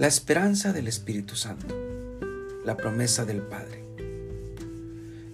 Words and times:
La 0.00 0.06
esperanza 0.06 0.72
del 0.72 0.88
Espíritu 0.88 1.36
Santo. 1.36 1.76
La 2.64 2.74
promesa 2.74 3.26
del 3.26 3.42
Padre. 3.42 3.84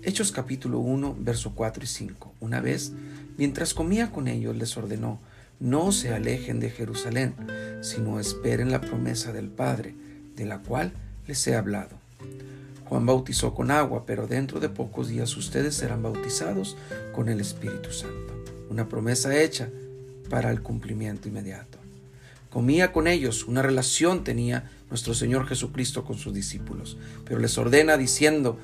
Hechos 0.03 0.33
capítulo 0.33 0.81
1, 0.81 1.19
verso 1.21 1.53
4 1.55 1.85
y 1.85 1.87
5. 1.87 2.35
Una 2.41 2.61
vez, 2.61 2.91
mientras 3.39 3.75
comía 3.75 4.11
con 4.11 4.27
ellos, 4.27 4.57
les 4.57 4.77
ordenó, 4.77 5.21
no 5.61 5.93
se 5.93 6.13
alejen 6.13 6.59
de 6.59 6.71
Jerusalén, 6.71 7.37
sino 7.81 8.19
esperen 8.19 8.73
la 8.73 8.81
promesa 8.81 9.33
del 9.33 9.51
Padre, 9.51 9.95
de 10.35 10.47
la 10.47 10.59
cual 10.59 10.93
les 11.29 11.47
he 11.47 11.55
hablado. 11.55 11.97
Juan 12.87 13.07
bautizó 13.07 13.55
con 13.55 13.71
agua, 13.71 14.05
pero 14.05 14.27
dentro 14.27 14.59
de 14.59 14.69
pocos 14.69 15.07
días 15.07 15.37
ustedes 15.37 15.77
serán 15.77 16.03
bautizados 16.03 16.77
con 17.15 17.29
el 17.29 17.39
Espíritu 17.39 17.93
Santo. 17.93 18.35
Una 18.69 18.89
promesa 18.89 19.41
hecha 19.41 19.69
para 20.29 20.51
el 20.51 20.61
cumplimiento 20.61 21.29
inmediato 21.29 21.86
comía 22.57 22.91
con 22.91 23.07
ellos, 23.07 23.45
una 23.45 23.61
relación 23.61 24.25
tenía 24.25 24.71
nuestro 24.89 25.13
Señor 25.13 25.47
Jesucristo 25.47 26.07
con 26.07 26.17
sus 26.17 26.33
discípulos, 26.33 26.97
pero 27.27 27.39
les 27.39 27.59
ordena 27.59 27.99
diciendo, 27.99 28.59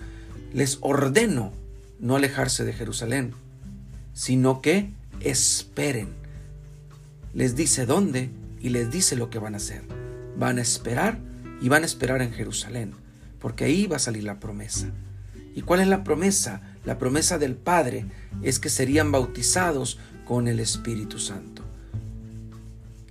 les 0.55 0.78
ordeno 0.80 1.52
no 2.01 2.16
alejarse 2.16 2.65
de 2.65 2.73
Jerusalén, 2.73 3.34
sino 4.15 4.62
que 4.62 4.88
esperen. 5.20 6.09
Les 7.34 7.55
dice 7.55 7.84
dónde 7.84 8.30
y 8.62 8.70
les 8.70 8.91
dice 8.91 9.15
lo 9.15 9.28
que 9.28 9.38
van 9.38 9.52
a 9.52 9.59
hacer. 9.59 9.82
Van 10.38 10.56
a 10.56 10.62
esperar 10.62 11.18
y 11.60 11.68
van 11.68 11.82
a 11.82 11.87
esperar 11.87 12.23
en 12.23 12.32
Jerusalén, 12.32 12.95
porque 13.40 13.65
ahí 13.65 13.87
va 13.87 13.96
a 13.96 13.98
salir 13.98 14.24
la 14.24 14.40
promesa. 14.40 14.90
¿Y 15.54 15.60
cuál 15.60 15.80
es 15.80 15.88
la 15.88 16.02
promesa? 16.02 16.62
La 16.87 16.96
promesa 16.96 17.37
del 17.37 17.56
Padre 17.56 18.06
es 18.43 18.59
que 18.59 18.70
serían 18.70 19.12
bautizados 19.12 19.98
con 20.24 20.48
el 20.48 20.60
Espíritu 20.60 21.18
Santo 21.18 21.62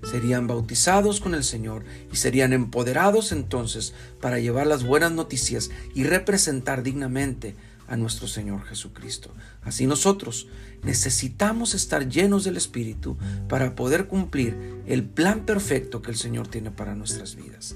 serían 0.04 0.48
bautizados 0.48 1.20
con 1.20 1.36
el 1.36 1.44
Señor 1.44 1.84
y 2.12 2.16
serían 2.16 2.54
empoderados 2.54 3.32
entonces 3.32 3.94
para 4.20 4.40
llevar 4.40 4.68
las 4.68 4.84
buenas 4.84 5.12
noticias 5.12 5.70
y 5.94 6.04
representar 6.04 6.84
dignamente 6.84 7.56
a 7.88 7.98
nuestro 7.98 8.28
Señor 8.28 8.64
Jesucristo. 8.64 9.32
Así 9.64 9.86
nosotros 9.86 10.48
necesitamos 10.82 11.74
estar 11.74 12.08
llenos 12.08 12.46
del 12.46 12.56
Espíritu 12.58 13.18
para 13.50 13.76
poder 13.76 14.08
cumplir 14.08 14.82
el 14.88 15.04
plan 15.04 15.46
perfecto 15.46 16.02
que 16.02 16.12
el 16.12 16.18
Señor 16.18 16.48
tiene 16.48 16.72
para 16.72 16.96
nuestras 16.96 17.36
vidas. 17.36 17.76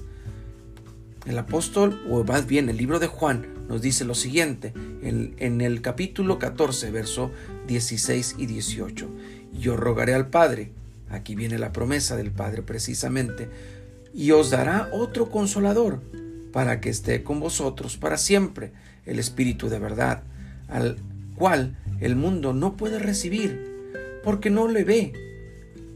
El 1.26 1.38
apóstol, 1.38 2.00
o 2.08 2.24
más 2.24 2.46
bien 2.46 2.68
el 2.68 2.76
libro 2.76 2.98
de 2.98 3.08
Juan, 3.08 3.46
nos 3.68 3.82
dice 3.82 4.04
lo 4.04 4.14
siguiente 4.14 4.72
en, 5.02 5.60
el 5.60 5.82
capítulo 5.82 6.38
14, 6.38 6.90
verso 6.92 7.32
16 7.66 8.36
y 8.38 8.46
18. 8.46 9.10
Yo 9.52 9.76
rogaré 9.76 10.14
al 10.14 10.28
Padre 10.28 10.72
Aquí 11.10 11.34
viene 11.34 11.58
la 11.58 11.72
promesa 11.72 12.16
del 12.16 12.30
Padre 12.30 12.62
precisamente. 12.62 13.48
Y 14.14 14.30
os 14.32 14.50
dará 14.50 14.88
otro 14.92 15.30
consolador 15.30 16.00
para 16.52 16.80
que 16.80 16.88
esté 16.88 17.22
con 17.22 17.40
vosotros 17.40 17.96
para 17.96 18.16
siempre, 18.16 18.72
el 19.04 19.18
Espíritu 19.18 19.68
de 19.68 19.78
verdad, 19.78 20.22
al 20.68 20.96
cual 21.36 21.76
el 22.00 22.16
mundo 22.16 22.52
no 22.52 22.76
puede 22.76 22.98
recibir, 22.98 24.20
porque 24.24 24.50
no 24.50 24.68
le 24.68 24.84
ve 24.84 25.12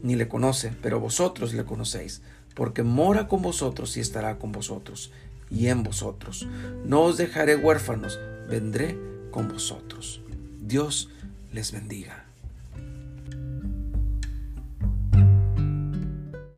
ni 0.03 0.15
le 0.15 0.27
conoce, 0.27 0.71
pero 0.81 0.99
vosotros 0.99 1.53
le 1.53 1.65
conocéis, 1.65 2.21
porque 2.55 2.83
mora 2.83 3.27
con 3.27 3.41
vosotros 3.41 3.97
y 3.97 3.99
estará 3.99 4.37
con 4.37 4.51
vosotros 4.51 5.11
y 5.49 5.67
en 5.67 5.83
vosotros. 5.83 6.47
No 6.85 7.01
os 7.01 7.17
dejaré 7.17 7.55
huérfanos, 7.55 8.19
vendré 8.49 8.97
con 9.31 9.47
vosotros. 9.47 10.21
Dios 10.59 11.09
les 11.51 11.71
bendiga. 11.71 12.30